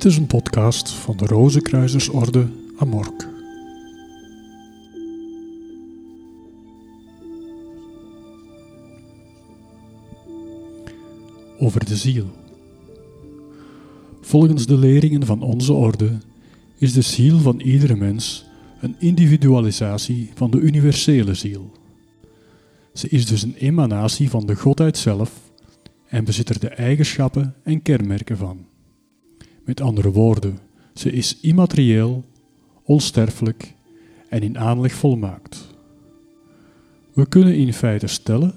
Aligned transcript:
Dit 0.00 0.12
is 0.12 0.18
een 0.18 0.26
podcast 0.26 0.90
van 0.90 1.16
de 1.16 1.26
Rozenkruisersorde 1.26 2.48
Amork. 2.76 3.28
Over 11.58 11.84
de 11.84 11.96
ziel. 11.96 12.26
Volgens 14.20 14.66
de 14.66 14.76
leringen 14.76 15.26
van 15.26 15.42
onze 15.42 15.72
orde 15.72 16.18
is 16.78 16.92
de 16.92 17.02
ziel 17.02 17.38
van 17.38 17.60
iedere 17.60 17.96
mens 17.96 18.44
een 18.80 18.96
individualisatie 18.98 20.30
van 20.34 20.50
de 20.50 20.58
universele 20.58 21.34
ziel. 21.34 21.70
Ze 22.92 23.08
is 23.08 23.26
dus 23.26 23.42
een 23.42 23.54
emanatie 23.54 24.30
van 24.30 24.46
de 24.46 24.56
Godheid 24.56 24.98
zelf 24.98 25.50
en 26.06 26.24
bezit 26.24 26.48
er 26.48 26.60
de 26.60 26.68
eigenschappen 26.68 27.54
en 27.62 27.82
kenmerken 27.82 28.36
van. 28.36 28.69
Met 29.70 29.80
andere 29.80 30.10
woorden, 30.10 30.58
ze 30.94 31.12
is 31.12 31.38
immaterieel, 31.40 32.24
onsterfelijk 32.82 33.74
en 34.28 34.42
in 34.42 34.58
aanleg 34.58 34.92
volmaakt. 34.92 35.66
We 37.12 37.26
kunnen 37.26 37.56
in 37.56 37.72
feite 37.72 38.06
stellen 38.06 38.54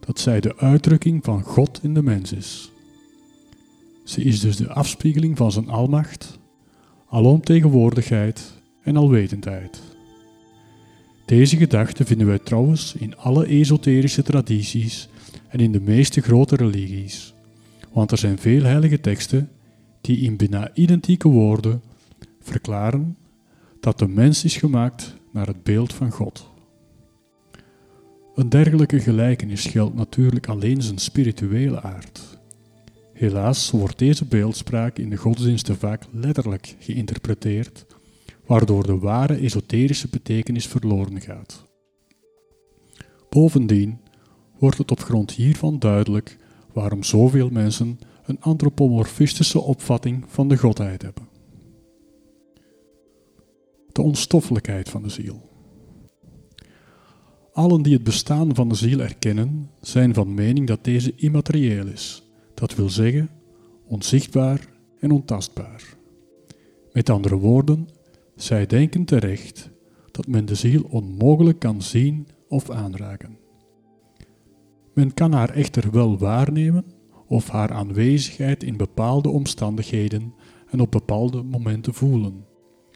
dat 0.00 0.18
zij 0.18 0.40
de 0.40 0.56
uitdrukking 0.56 1.24
van 1.24 1.42
God 1.42 1.80
in 1.82 1.94
de 1.94 2.02
mens 2.02 2.32
is. 2.32 2.70
Ze 4.04 4.22
is 4.22 4.40
dus 4.40 4.56
de 4.56 4.68
afspiegeling 4.68 5.36
van 5.36 5.52
zijn 5.52 5.68
almacht, 5.68 6.38
alomtegenwoordigheid 7.08 8.52
en 8.82 8.96
alwetendheid. 8.96 9.82
Deze 11.26 11.56
gedachte 11.56 12.04
vinden 12.04 12.26
wij 12.26 12.38
trouwens 12.38 12.94
in 12.98 13.16
alle 13.16 13.46
esoterische 13.46 14.22
tradities 14.22 15.08
en 15.48 15.58
in 15.58 15.72
de 15.72 15.80
meeste 15.80 16.20
grote 16.20 16.56
religies, 16.56 17.34
want 17.92 18.10
er 18.10 18.18
zijn 18.18 18.38
veel 18.38 18.62
heilige 18.62 19.00
teksten 19.00 19.50
die 20.06 20.20
in 20.20 20.36
bijna 20.36 20.70
identieke 20.74 21.28
woorden 21.28 21.82
verklaren 22.40 23.16
dat 23.80 23.98
de 23.98 24.08
mens 24.08 24.44
is 24.44 24.56
gemaakt 24.56 25.16
naar 25.32 25.46
het 25.46 25.62
beeld 25.62 25.92
van 25.94 26.10
God. 26.10 26.50
Een 28.34 28.48
dergelijke 28.48 29.00
gelijkenis 29.00 29.64
geldt 29.66 29.94
natuurlijk 29.94 30.48
alleen 30.48 30.82
zijn 30.82 30.98
spirituele 30.98 31.82
aard. 31.82 32.38
Helaas 33.12 33.70
wordt 33.70 33.98
deze 33.98 34.24
beeldspraak 34.24 34.98
in 34.98 35.10
de 35.10 35.16
godsdiensten 35.16 35.76
vaak 35.76 36.02
letterlijk 36.10 36.76
geïnterpreteerd, 36.78 37.86
waardoor 38.46 38.86
de 38.86 38.98
ware 38.98 39.36
esoterische 39.36 40.08
betekenis 40.08 40.66
verloren 40.66 41.20
gaat. 41.20 41.64
Bovendien 43.28 43.98
wordt 44.58 44.78
het 44.78 44.90
op 44.90 45.00
grond 45.00 45.30
hiervan 45.30 45.78
duidelijk 45.78 46.36
waarom 46.72 47.02
zoveel 47.02 47.48
mensen 47.50 47.98
een 48.26 48.40
antropomorfistische 48.40 49.60
opvatting 49.60 50.24
van 50.26 50.48
de 50.48 50.56
godheid 50.56 51.02
hebben. 51.02 51.28
De 53.92 54.02
onstoffelijkheid 54.02 54.88
van 54.88 55.02
de 55.02 55.08
ziel. 55.08 55.48
Allen 57.52 57.82
die 57.82 57.92
het 57.92 58.04
bestaan 58.04 58.54
van 58.54 58.68
de 58.68 58.74
ziel 58.74 59.00
erkennen, 59.00 59.70
zijn 59.80 60.14
van 60.14 60.34
mening 60.34 60.66
dat 60.66 60.84
deze 60.84 61.12
immaterieel 61.16 61.86
is, 61.86 62.22
dat 62.54 62.74
wil 62.74 62.88
zeggen 62.88 63.30
onzichtbaar 63.86 64.68
en 65.00 65.10
ontastbaar. 65.10 65.96
Met 66.92 67.10
andere 67.10 67.36
woorden, 67.36 67.88
zij 68.34 68.66
denken 68.66 69.04
terecht 69.04 69.70
dat 70.10 70.26
men 70.26 70.44
de 70.44 70.54
ziel 70.54 70.86
onmogelijk 70.88 71.58
kan 71.58 71.82
zien 71.82 72.26
of 72.48 72.70
aanraken. 72.70 73.38
Men 74.92 75.14
kan 75.14 75.32
haar 75.32 75.50
echter 75.50 75.90
wel 75.90 76.18
waarnemen 76.18 76.84
of 77.26 77.48
haar 77.48 77.72
aanwezigheid 77.72 78.62
in 78.62 78.76
bepaalde 78.76 79.28
omstandigheden 79.28 80.34
en 80.70 80.80
op 80.80 80.90
bepaalde 80.90 81.42
momenten 81.42 81.94
voelen, 81.94 82.44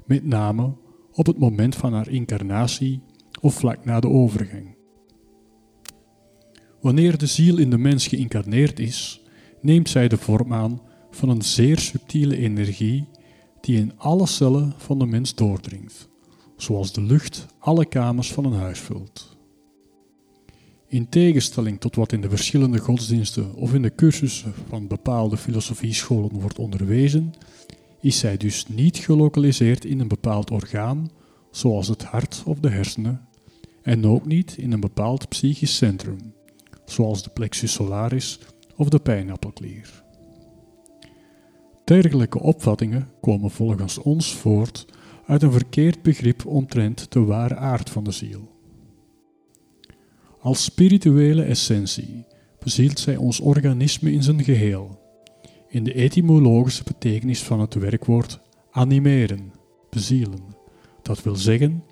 met 0.07 0.25
name 0.25 0.77
op 1.13 1.27
het 1.27 1.39
moment 1.39 1.77
van 1.77 1.93
haar 1.93 2.09
incarnatie 2.09 3.03
of 3.41 3.55
vlak 3.55 3.85
na 3.85 4.01
de 4.01 4.09
overgang. 4.09 4.77
Wanneer 6.81 7.19
de 7.19 7.27
ziel 7.27 7.59
in 7.59 7.71
de 7.71 7.79
mens 7.79 8.07
geïncarneerd 8.07 8.79
is, 8.79 9.23
neemt 9.61 9.89
zij 9.89 10.09
de 10.09 10.17
vorm 10.17 10.53
aan 10.53 10.81
van 11.11 11.29
een 11.29 11.43
zeer 11.43 11.79
subtiele 11.79 12.37
energie 12.37 13.09
die 13.61 13.77
in 13.79 13.93
alle 13.97 14.27
cellen 14.27 14.75
van 14.77 14.99
de 14.99 15.07
mens 15.07 15.35
doordringt, 15.35 16.09
zoals 16.57 16.93
de 16.93 17.03
lucht 17.03 17.47
alle 17.59 17.87
kamers 17.87 18.33
van 18.33 18.45
een 18.45 18.59
huis 18.59 18.79
vult. 18.79 19.39
In 20.91 21.09
tegenstelling 21.09 21.81
tot 21.81 21.97
wat 21.97 22.13
in 22.13 22.21
de 22.21 22.29
verschillende 22.29 22.79
godsdiensten 22.79 23.55
of 23.55 23.75
in 23.75 23.83
de 23.83 23.95
cursussen 23.95 24.53
van 24.69 24.87
bepaalde 24.87 25.37
filosofiescholen 25.37 26.41
wordt 26.41 26.59
onderwezen, 26.59 27.33
is 28.01 28.19
zij 28.19 28.37
dus 28.37 28.67
niet 28.69 28.97
gelokaliseerd 28.97 29.85
in 29.85 30.01
een 30.01 30.09
bepaald 30.09 30.51
orgaan, 30.51 31.11
zoals 31.51 31.89
het 31.89 32.05
hart 32.05 32.43
of 32.47 32.59
de 32.59 32.69
hersenen, 32.69 33.29
en 33.83 34.07
ook 34.07 34.27
niet 34.27 34.57
in 34.57 34.73
een 34.73 34.81
bepaald 34.81 35.29
psychisch 35.29 35.77
centrum, 35.77 36.19
zoals 36.85 37.23
de 37.23 37.31
plexus 37.31 37.73
solaris 37.73 38.41
of 38.77 38.89
de 38.89 38.99
pijnappelklier. 38.99 40.03
Dergelijke 41.85 42.41
opvattingen 42.41 43.09
komen 43.21 43.51
volgens 43.51 43.99
ons 43.99 44.35
voort 44.35 44.87
uit 45.27 45.43
een 45.43 45.53
verkeerd 45.53 46.03
begrip 46.03 46.47
omtrent 46.47 47.13
de 47.13 47.21
ware 47.21 47.57
aard 47.57 47.91
van 47.91 48.05
de 48.05 48.13
ziel. 48.13 48.50
Als 50.41 50.65
spirituele 50.65 51.43
essentie 51.43 52.25
bezielt 52.59 52.99
zij 52.99 53.17
ons 53.17 53.41
organisme 53.41 54.13
in 54.13 54.23
zijn 54.23 54.45
geheel. 54.45 54.99
In 55.69 55.85
de 55.85 55.95
etymologische 55.95 56.83
betekenis 56.85 57.43
van 57.43 57.61
het 57.61 57.75
werkwoord 57.75 58.41
animeren, 58.71 59.53
bezielen, 59.91 60.55
dat 61.03 61.23
wil 61.23 61.37
zeggen 61.37 61.85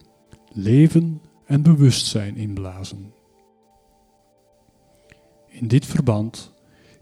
leven 0.53 1.20
en 1.44 1.62
bewustzijn 1.62 2.36
inblazen. 2.36 3.12
In 5.48 5.69
dit 5.69 5.86
verband 5.86 6.53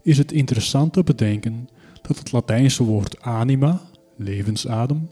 is 0.01 0.17
het 0.17 0.31
interessant 0.31 0.93
te 0.93 1.03
bedenken 1.03 1.69
dat 2.01 2.17
het 2.17 2.31
Latijnse 2.31 2.83
woord 2.83 3.21
anima, 3.21 3.81
levensadem, 4.15 5.09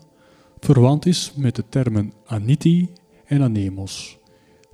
verwant 0.60 1.06
is 1.06 1.34
met 1.36 1.56
de 1.56 1.64
termen 1.70 2.14
aniti 2.26 2.90
en 3.26 3.42
anemos, 3.42 4.18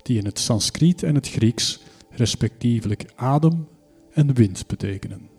die 0.04 0.18
in 0.18 0.26
het 0.26 0.40
Sanskriet 0.40 1.04
en 1.04 1.16
het 1.16 1.30
Grieks 1.30 1.80
respectievelijk 2.10 3.06
adem 3.16 3.68
en 4.14 4.34
wind 4.34 4.68
betekenen. 4.68 5.30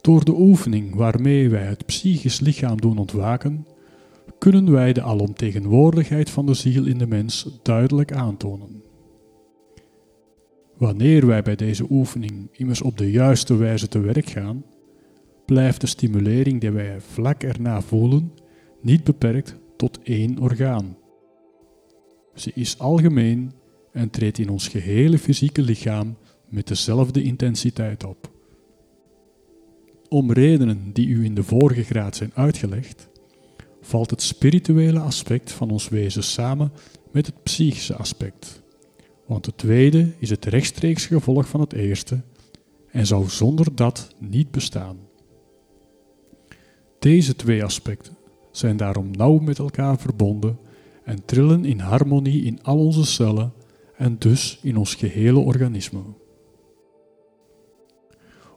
Door 0.00 0.24
de 0.24 0.34
oefening 0.34 0.94
waarmee 0.94 1.48
wij 1.48 1.64
het 1.64 1.86
psychisch 1.86 2.40
lichaam 2.40 2.80
doen 2.80 2.98
ontwaken, 2.98 3.66
kunnen 4.38 4.72
wij 4.72 4.92
de 4.92 5.02
alomtegenwoordigheid 5.02 6.30
van 6.30 6.46
de 6.46 6.54
ziel 6.54 6.86
in 6.86 6.98
de 6.98 7.06
mens 7.06 7.58
duidelijk 7.62 8.12
aantonen. 8.12 8.82
Wanneer 10.76 11.26
wij 11.26 11.42
bij 11.42 11.56
deze 11.56 11.86
oefening 11.90 12.48
immers 12.52 12.82
op 12.82 12.98
de 12.98 13.10
juiste 13.10 13.56
wijze 13.56 13.88
te 13.88 14.00
werk 14.00 14.30
gaan, 14.30 14.64
blijft 15.44 15.80
de 15.80 15.86
stimulering 15.86 16.60
die 16.60 16.70
wij 16.70 17.00
vlak 17.00 17.42
erna 17.42 17.80
voelen 17.80 18.32
niet 18.80 19.04
beperkt 19.04 19.56
tot 19.76 19.98
één 20.02 20.38
orgaan. 20.38 20.96
Ze 22.34 22.50
is 22.54 22.78
algemeen 22.78 23.52
en 23.92 24.10
treedt 24.10 24.38
in 24.38 24.48
ons 24.48 24.68
gehele 24.68 25.18
fysieke 25.18 25.62
lichaam 25.62 26.16
met 26.48 26.68
dezelfde 26.68 27.22
intensiteit 27.22 28.04
op. 28.04 28.30
Om 30.08 30.32
redenen 30.32 30.92
die 30.92 31.06
u 31.06 31.24
in 31.24 31.34
de 31.34 31.42
vorige 31.42 31.82
graad 31.82 32.16
zijn 32.16 32.30
uitgelegd, 32.34 33.08
valt 33.80 34.10
het 34.10 34.22
spirituele 34.22 34.98
aspect 34.98 35.52
van 35.52 35.70
ons 35.70 35.88
wezen 35.88 36.22
samen 36.22 36.72
met 37.10 37.26
het 37.26 37.42
psychische 37.42 37.96
aspect. 37.96 38.62
Want 39.26 39.46
het 39.46 39.58
tweede 39.58 40.12
is 40.18 40.30
het 40.30 40.44
rechtstreeks 40.44 41.06
gevolg 41.06 41.48
van 41.48 41.60
het 41.60 41.72
eerste 41.72 42.20
en 42.90 43.06
zou 43.06 43.28
zonder 43.28 43.74
dat 43.74 44.14
niet 44.18 44.50
bestaan. 44.50 44.96
Deze 46.98 47.36
twee 47.36 47.64
aspecten 47.64 48.16
zijn 48.50 48.76
daarom 48.76 49.10
nauw 49.10 49.38
met 49.38 49.58
elkaar 49.58 49.98
verbonden 49.98 50.58
en 51.04 51.24
trillen 51.24 51.64
in 51.64 51.78
harmonie 51.78 52.44
in 52.44 52.62
al 52.62 52.78
onze 52.78 53.06
cellen 53.06 53.52
en 53.96 54.18
dus 54.18 54.58
in 54.62 54.76
ons 54.76 54.94
gehele 54.94 55.38
organisme. 55.38 56.02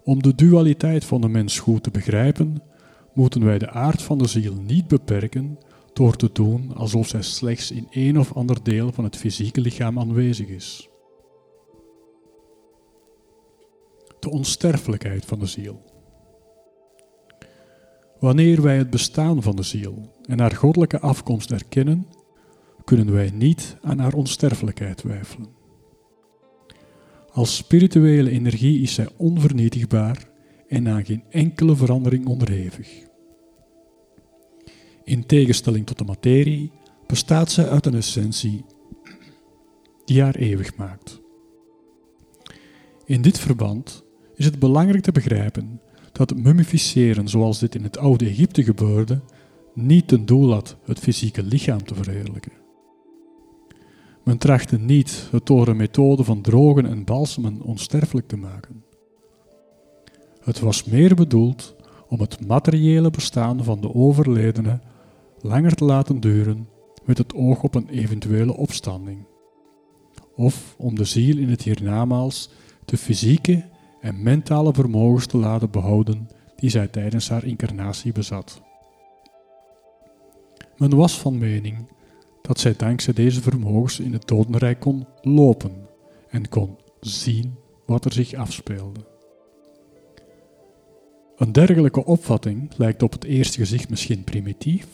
Om 0.04 0.22
de 0.22 0.36
dualiteit 0.36 1.06
van 1.06 1.22
de 1.22 1.28
mens 1.28 1.60
goed 1.60 1.84
te 1.84 1.92
begrijpen, 1.92 2.64
moeten 3.14 3.46
wij 3.46 3.58
de 3.58 3.70
aard 3.70 4.02
van 4.02 4.18
de 4.18 4.28
ziel 4.28 4.54
niet 4.54 4.88
beperken 4.88 5.58
door 5.94 6.16
te 6.16 6.30
doen 6.34 6.74
alsof 6.76 7.08
zij 7.08 7.22
slechts 7.22 7.72
in 7.72 7.88
een 7.92 8.20
of 8.20 8.34
ander 8.34 8.64
deel 8.64 8.92
van 8.92 9.04
het 9.04 9.16
fysieke 9.16 9.62
lichaam 9.62 10.00
aanwezig 10.00 10.48
is. 10.48 10.90
De 14.20 14.30
onsterfelijkheid 14.30 15.26
van 15.26 15.40
de 15.40 15.46
ziel. 15.46 15.82
Wanneer 18.20 18.62
wij 18.62 18.78
het 18.78 18.90
bestaan 18.90 19.42
van 19.42 19.56
de 19.56 19.64
ziel 19.64 20.12
en 20.26 20.40
haar 20.40 20.56
goddelijke 20.56 21.00
afkomst 21.00 21.52
erkennen, 21.52 22.08
kunnen 22.86 23.14
wij 23.14 23.32
niet 23.34 23.78
aan 23.82 24.00
haar 24.00 24.14
onsterfelijkheid 24.14 24.98
twijfelen. 24.98 25.48
Als 27.32 27.56
spirituele 27.56 28.30
energie 28.30 28.82
is 28.82 28.94
zij 28.94 29.10
onvernietigbaar 29.18 30.30
en 30.68 30.88
aan 30.88 31.06
geen 31.06 31.24
enkele 31.30 31.76
verandering 31.76 32.26
onderhevig. 32.26 33.04
In 35.04 35.26
tegenstelling 35.26 35.86
tot 35.86 35.98
de 35.98 36.04
materie 36.04 36.72
bestaat 37.08 37.52
zij 37.52 37.70
uit 37.70 37.86
een 37.86 37.94
essentie 37.94 38.66
die 40.06 40.22
haar 40.22 40.36
eeuwig 40.36 40.76
maakt. 40.76 41.22
In 43.06 43.22
dit 43.22 43.40
verband 43.40 44.04
is 44.36 44.46
het 44.46 44.60
belangrijk 44.60 45.04
te 45.04 45.12
begrijpen 45.12 45.82
dat 46.12 46.36
mummificeren 46.36 47.28
zoals 47.28 47.60
dit 47.60 47.76
in 47.76 47.84
het 47.84 47.98
oude 47.98 48.26
Egypte 48.26 48.64
gebeurde, 48.64 49.22
niet 49.74 50.08
ten 50.08 50.26
doel 50.26 50.52
had 50.52 50.78
het 50.84 51.00
fysieke 51.00 51.44
lichaam 51.44 51.84
te 51.84 51.96
verheerlijken. 51.96 52.65
Men 54.26 54.38
trachtte 54.38 54.78
niet 54.78 55.28
het 55.32 55.46
door 55.46 55.68
een 55.68 55.78
methode 55.78 56.24
van 56.24 56.42
drogen 56.42 56.86
en 56.86 57.04
balsemen 57.04 57.62
onsterfelijk 57.62 58.28
te 58.28 58.38
maken. 58.38 58.84
Het 60.44 60.60
was 60.60 60.84
meer 60.84 61.16
bedoeld 61.16 61.76
om 62.08 62.20
het 62.20 62.48
materiële 62.48 63.10
bestaan 63.10 63.64
van 63.64 63.82
de 63.82 63.94
overledene 63.94 64.80
langer 65.42 65.76
te 65.76 65.86
laten 65.86 66.20
duren 66.20 66.70
met 67.04 67.18
het 67.18 67.36
oog 67.36 67.64
op 67.64 67.76
een 67.76 67.90
eventuele 67.90 68.54
opstanding. 68.54 69.26
Of 70.36 70.76
om 70.78 70.96
de 70.96 71.06
ziel 71.06 71.38
in 71.38 71.50
het 71.50 71.62
hiernamaals 71.62 72.50
de 72.86 72.98
fysieke 72.98 73.66
en 74.02 74.24
mentale 74.24 74.74
vermogens 74.74 75.26
te 75.26 75.38
laten 75.38 75.72
behouden 75.72 76.30
die 76.56 76.70
zij 76.70 76.88
tijdens 76.88 77.30
haar 77.30 77.46
incarnatie 77.46 78.12
bezat. 78.12 78.62
Men 80.78 80.96
was 80.96 81.20
van 81.20 81.38
mening 81.38 81.88
dat 82.48 82.60
zij 82.60 82.74
dankzij 82.78 83.14
deze 83.14 83.42
vermogens 83.42 84.00
in 84.00 84.14
het 84.14 84.28
dodenrijk 84.28 84.80
kon 84.80 85.06
lopen 85.22 85.72
en 86.28 86.50
kon 86.50 86.78
zien 87.00 87.56
wat 87.86 88.06
er 88.06 88.14
zich 88.14 88.34
afspeelde. 88.34 89.00
Een 91.38 91.52
dergelijke 91.52 92.06
opvatting 92.06 92.72
lijkt 92.78 93.04
op 93.04 93.12
het 93.12 93.24
eerste 93.24 93.58
gezicht 93.58 93.90
misschien 93.90 94.24
primitief, 94.24 94.88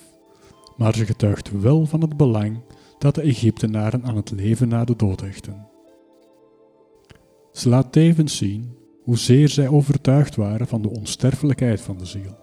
maar 0.78 0.96
ze 0.96 1.06
getuigt 1.06 1.62
wel 1.62 1.86
van 1.86 2.02
het 2.02 2.18
belang 2.18 2.60
dat 2.98 3.16
de 3.16 3.22
Egyptenaren 3.22 4.04
aan 4.04 4.16
het 4.16 4.32
leven 4.32 4.68
na 4.68 4.86
de 4.86 4.96
dood 4.96 5.22
hechten. 5.22 5.68
Ze 7.52 7.70
laat 7.70 7.92
tevens 7.92 8.38
zien 8.38 8.78
hoezeer 9.04 9.50
zij 9.50 9.68
overtuigd 9.68 10.36
waren 10.36 10.68
van 10.68 10.82
de 10.82 10.90
onsterfelijkheid 10.90 11.82
van 11.82 11.98
de 11.98 12.06
ziel. 12.06 12.38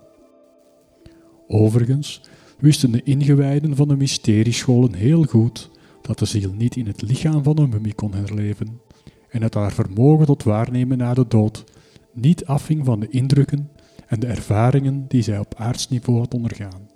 Overigens 1.47 2.23
wisten 2.59 2.91
de 2.91 3.03
ingewijden 3.03 3.77
van 3.77 3.89
de 3.89 3.97
mysteriescholen 3.97 4.95
heel 4.95 5.25
goed 5.25 5.71
dat 6.03 6.19
de 6.19 6.25
ziel 6.25 6.53
niet 6.53 6.77
in 6.77 6.87
het 6.87 7.03
lichaam 7.03 7.43
van 7.43 7.59
een 7.59 7.69
mummie 7.69 7.95
kon 7.95 8.15
herleven 8.15 8.81
en 9.29 9.41
dat 9.41 9.55
haar 9.55 9.73
vermogen 9.73 10.27
tot 10.27 10.43
waarnemen 10.43 10.99
na 10.99 11.15
de 11.15 11.25
dood 11.29 11.65
niet 12.13 12.45
afhing 12.45 12.85
van 12.85 13.01
de 13.01 13.09
indrukken 13.09 13.71
en 14.07 14.21
de 14.21 14.27
ervaringen 14.27 15.05
die 15.09 15.23
zij 15.23 15.39
op 15.39 15.55
aardsniveau 15.55 16.19
had 16.19 16.35
ondergaan. 16.35 16.89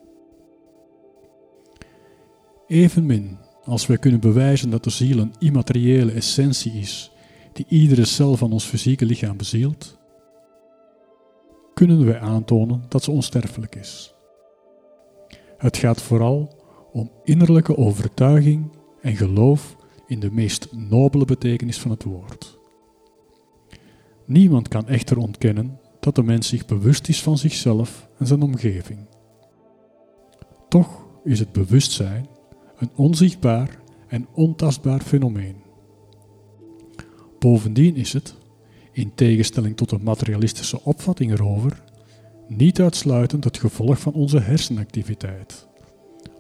Evenmin 2.67 3.39
als 3.65 3.87
wij 3.87 3.99
kunnen 3.99 4.21
bewijzen 4.21 4.71
dat 4.71 4.85
de 4.85 4.91
ziel 4.91 5.19
een 5.19 5.35
immateriële 5.39 6.13
essentie 6.13 6.73
is 6.73 7.13
die 7.53 7.67
iedere 7.69 8.05
cel 8.05 8.37
van 8.37 8.53
ons 8.53 8.65
fysieke 8.65 9.07
lichaam 9.07 9.37
bezielt, 9.37 9.99
kunnen 11.75 12.05
wij 12.05 12.21
aantonen 12.21 12.85
dat 12.89 13.03
ze 13.03 13.11
onsterfelijk 13.11 13.75
is. 13.75 14.15
Het 15.63 15.77
gaat 15.77 16.03
vooral 16.03 16.55
om 16.93 17.11
innerlijke 17.25 17.77
overtuiging 17.77 18.71
en 19.01 19.17
geloof 19.17 19.77
in 20.07 20.21
de 20.21 20.31
meest 20.31 20.69
nobele 20.73 21.25
betekenis 21.25 21.81
van 21.81 21.91
het 21.91 22.03
woord. 22.03 22.59
Niemand 24.27 24.69
kan 24.69 24.89
echter 24.89 25.17
ontkennen 25.17 25.81
dat 26.01 26.15
de 26.15 26.23
mens 26.23 26.49
zich 26.49 26.67
bewust 26.67 27.09
is 27.09 27.23
van 27.23 27.39
zichzelf 27.39 28.09
en 28.19 28.27
zijn 28.27 28.43
omgeving. 28.43 28.99
Toch 30.69 31.07
is 31.25 31.39
het 31.39 31.53
bewustzijn 31.53 32.27
een 32.77 32.91
onzichtbaar 32.95 33.79
en 34.09 34.27
ontastbaar 34.33 35.01
fenomeen. 35.01 35.57
Bovendien 37.39 37.97
is 37.97 38.13
het, 38.13 38.35
in 38.93 39.15
tegenstelling 39.15 39.77
tot 39.77 39.91
een 39.91 40.03
materialistische 40.03 40.85
opvatting 40.85 41.33
erover, 41.33 41.83
niet 42.57 42.81
uitsluitend 42.81 43.45
het 43.45 43.59
gevolg 43.59 43.99
van 43.99 44.13
onze 44.13 44.41
hersenactiviteit. 44.41 45.69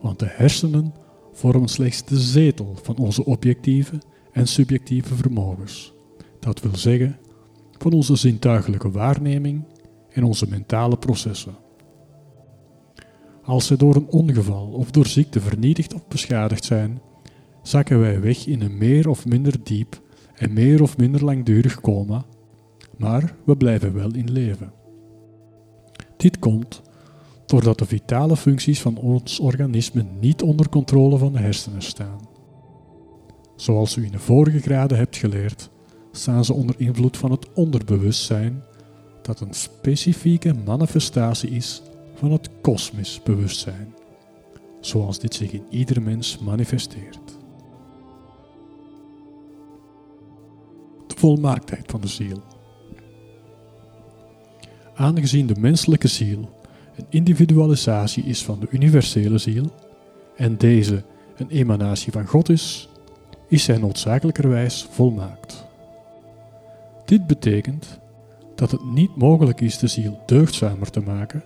Want 0.00 0.18
de 0.18 0.28
hersenen 0.28 0.94
vormen 1.32 1.68
slechts 1.68 2.04
de 2.04 2.20
zetel 2.20 2.78
van 2.82 2.96
onze 2.96 3.24
objectieve 3.24 4.00
en 4.32 4.46
subjectieve 4.46 5.14
vermogens. 5.14 5.92
Dat 6.40 6.60
wil 6.60 6.76
zeggen, 6.76 7.18
van 7.78 7.92
onze 7.92 8.16
zintuigelijke 8.16 8.90
waarneming 8.90 9.64
en 10.08 10.24
onze 10.24 10.48
mentale 10.48 10.96
processen. 10.96 11.54
Als 13.42 13.66
ze 13.66 13.76
door 13.76 13.96
een 13.96 14.08
ongeval 14.08 14.66
of 14.66 14.90
door 14.90 15.06
ziekte 15.06 15.40
vernietigd 15.40 15.94
of 15.94 16.08
beschadigd 16.08 16.64
zijn, 16.64 17.00
zakken 17.62 18.00
wij 18.00 18.20
weg 18.20 18.46
in 18.46 18.60
een 18.60 18.78
meer 18.78 19.08
of 19.08 19.26
minder 19.26 19.64
diep 19.64 20.02
en 20.34 20.52
meer 20.52 20.82
of 20.82 20.96
minder 20.96 21.24
langdurig 21.24 21.80
coma, 21.80 22.24
maar 22.98 23.34
we 23.44 23.56
blijven 23.56 23.94
wel 23.94 24.14
in 24.14 24.30
leven. 24.30 24.81
Dit 26.22 26.38
komt 26.38 26.82
doordat 27.46 27.78
de 27.78 27.86
vitale 27.86 28.36
functies 28.36 28.80
van 28.80 28.96
ons 28.96 29.38
organisme 29.38 30.04
niet 30.20 30.42
onder 30.42 30.68
controle 30.68 31.18
van 31.18 31.32
de 31.32 31.38
hersenen 31.38 31.82
staan. 31.82 32.28
Zoals 33.56 33.96
u 33.96 34.04
in 34.04 34.12
de 34.12 34.18
vorige 34.18 34.58
graden 34.58 34.98
hebt 34.98 35.16
geleerd, 35.16 35.70
staan 36.12 36.44
ze 36.44 36.52
onder 36.52 36.74
invloed 36.78 37.16
van 37.16 37.30
het 37.30 37.52
onderbewustzijn, 37.52 38.62
dat 39.22 39.40
een 39.40 39.54
specifieke 39.54 40.54
manifestatie 40.54 41.50
is 41.50 41.82
van 42.14 42.32
het 42.32 42.50
kosmisch 42.60 43.20
bewustzijn, 43.22 43.94
zoals 44.80 45.18
dit 45.18 45.34
zich 45.34 45.52
in 45.52 45.64
ieder 45.70 46.02
mens 46.02 46.38
manifesteert. 46.38 47.38
De 51.06 51.14
volmaaktheid 51.16 51.90
van 51.90 52.00
de 52.00 52.08
ziel. 52.08 52.51
Aangezien 54.94 55.46
de 55.46 55.60
menselijke 55.60 56.08
ziel 56.08 56.50
een 56.96 57.06
individualisatie 57.08 58.24
is 58.24 58.44
van 58.44 58.60
de 58.60 58.66
universele 58.70 59.38
ziel 59.38 59.72
en 60.36 60.56
deze 60.56 61.04
een 61.36 61.48
emanatie 61.48 62.12
van 62.12 62.26
God 62.26 62.48
is, 62.48 62.88
is 63.48 63.64
zij 63.64 63.78
noodzakelijkerwijs 63.78 64.86
volmaakt. 64.90 65.64
Dit 67.04 67.26
betekent 67.26 68.00
dat 68.54 68.70
het 68.70 68.84
niet 68.84 69.16
mogelijk 69.16 69.60
is 69.60 69.78
de 69.78 69.86
ziel 69.86 70.20
deugdzamer 70.26 70.90
te 70.90 71.00
maken 71.00 71.42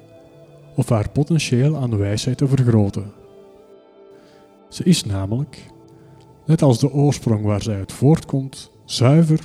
of 0.75 0.89
haar 0.89 1.11
potentieel 1.11 1.77
aan 1.77 1.99
wijsheid 1.99 2.39
te 2.39 2.49
vergroten. 2.49 3.13
Ze 4.69 4.85
is 4.85 5.05
namelijk, 5.05 5.67
net 6.47 6.63
als 6.63 6.79
de 6.79 6.93
oorsprong 6.93 7.45
waar 7.45 7.63
zij 7.63 7.77
uit 7.77 7.93
voortkomt, 7.93 8.71
zuiver, 8.85 9.41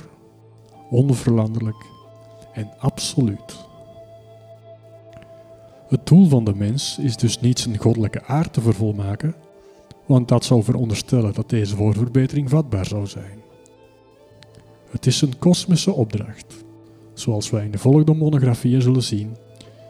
onveranderlijk 0.90 1.86
en 2.52 2.70
absoluut. 2.78 3.70
Het 5.92 6.06
doel 6.06 6.28
van 6.28 6.44
de 6.44 6.54
mens 6.54 6.98
is 6.98 7.16
dus 7.16 7.40
niet 7.40 7.58
zijn 7.58 7.78
goddelijke 7.78 8.24
aard 8.24 8.52
te 8.52 8.60
vervolmaken, 8.60 9.34
want 10.06 10.28
dat 10.28 10.44
zou 10.44 10.62
veronderstellen 10.62 11.34
dat 11.34 11.48
deze 11.50 11.76
voor 11.76 11.94
verbetering 11.94 12.50
vatbaar 12.50 12.86
zou 12.86 13.06
zijn. 13.06 13.38
Het 14.90 15.06
is 15.06 15.20
een 15.20 15.38
kosmische 15.38 15.92
opdracht, 15.92 16.64
zoals 17.14 17.50
wij 17.50 17.64
in 17.64 17.70
de 17.70 17.78
volgende 17.78 18.14
monografieën 18.14 18.82
zullen 18.82 19.02
zien, 19.02 19.36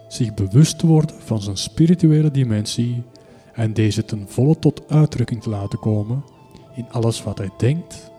zich 0.09 0.35
bewust 0.35 0.79
te 0.79 0.87
worden 0.87 1.17
van 1.19 1.43
zijn 1.43 1.57
spirituele 1.57 2.31
dimensie 2.31 3.03
en 3.53 3.73
deze 3.73 4.05
ten 4.05 4.29
volle 4.29 4.59
tot 4.59 4.83
uitdrukking 4.89 5.43
te 5.43 5.51
laten 5.51 5.79
komen 5.79 6.25
in 6.75 6.87
alles 6.91 7.23
wat 7.23 7.39
hij 7.39 7.51
denkt, 7.59 8.11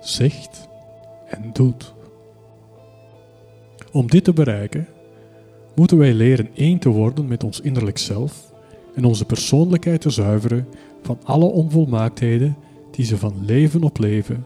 zegt 0.00 0.68
en 1.26 1.50
doet. 1.52 1.94
Om 3.92 4.06
dit 4.06 4.24
te 4.24 4.32
bereiken, 4.32 4.88
moeten 5.74 5.98
wij 5.98 6.12
leren 6.12 6.48
één 6.54 6.78
te 6.78 6.88
worden 6.88 7.28
met 7.28 7.44
ons 7.44 7.60
innerlijk 7.60 7.98
zelf 7.98 8.52
en 8.94 9.04
onze 9.04 9.24
persoonlijkheid 9.24 10.00
te 10.00 10.10
zuiveren 10.10 10.66
van 11.02 11.18
alle 11.24 11.44
onvolmaaktheden 11.44 12.56
die 12.90 13.04
ze 13.04 13.18
van 13.18 13.44
leven 13.44 13.82
op 13.82 13.98
leven, 13.98 14.44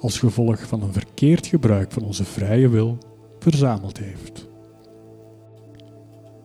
als 0.00 0.18
gevolg 0.18 0.66
van 0.66 0.82
een 0.82 0.92
verkeerd 0.92 1.46
gebruik 1.46 1.92
van 1.92 2.02
onze 2.02 2.24
vrije 2.24 2.68
wil, 2.68 2.98
verzameld 3.38 3.98
heeft. 3.98 4.48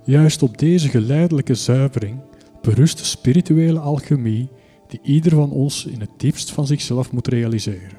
Juist 0.03 0.43
op 0.43 0.57
deze 0.57 0.89
geleidelijke 0.89 1.55
zuivering 1.55 2.19
berust 2.61 2.97
de 2.97 3.03
spirituele 3.03 3.79
alchemie 3.79 4.49
die 4.87 4.99
ieder 5.03 5.31
van 5.31 5.51
ons 5.51 5.85
in 5.85 5.99
het 5.99 6.09
diepst 6.17 6.51
van 6.51 6.67
zichzelf 6.67 7.11
moet 7.11 7.27
realiseren. 7.27 7.97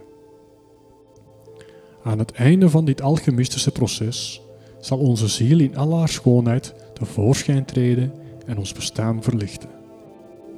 Aan 2.02 2.18
het 2.18 2.32
einde 2.32 2.70
van 2.70 2.84
dit 2.84 3.02
alchemistische 3.02 3.70
proces 3.70 4.42
zal 4.80 4.98
onze 4.98 5.28
ziel 5.28 5.60
in 5.60 5.76
al 5.76 5.98
haar 5.98 6.08
schoonheid 6.08 6.74
tevoorschijn 6.92 7.64
treden 7.64 8.12
en 8.46 8.58
ons 8.58 8.72
bestaan 8.72 9.22
verlichten. 9.22 9.68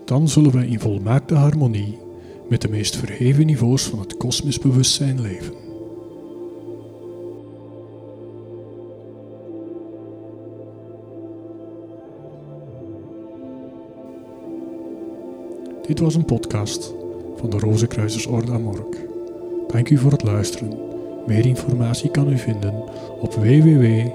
Dan 0.04 0.28
zullen 0.28 0.50
we 0.50 0.66
in 0.66 0.80
volmaakte 0.80 1.34
harmonie 1.34 1.98
met 2.48 2.60
de 2.60 2.68
meest 2.68 2.96
verheven 2.96 3.46
niveaus 3.46 3.82
van 3.82 3.98
het 3.98 4.16
kosmisch 4.16 4.58
bewustzijn 4.58 5.20
leven. 5.20 5.54
Dit 15.86 15.98
was 15.98 16.14
een 16.14 16.24
podcast 16.24 16.94
van 17.36 17.50
de 17.50 17.58
Rozenkruisers 17.58 18.26
Orde 18.26 18.52
Amork. 18.52 19.06
Dank 19.68 19.90
u 19.90 19.98
voor 19.98 20.12
het 20.12 20.22
luisteren. 20.22 20.89
Meer 21.26 21.46
informatie 21.46 22.10
kan 22.10 22.32
u 22.32 22.38
vinden 22.38 22.74
op 23.20 23.34
www.amork.nl 23.34 24.10